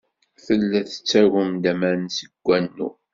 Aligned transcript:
Tella 0.45 0.79
tettagem-d 0.87 1.63
aman 1.71 2.01
seg 2.17 2.31
wanu. 2.45 2.89